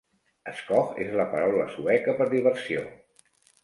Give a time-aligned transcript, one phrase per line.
[0.61, 2.87] "Skoj" és la paraula sueca per diversió.